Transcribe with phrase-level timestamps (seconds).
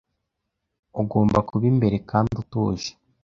[1.01, 2.89] Ugomba kuba imbere kandi utuje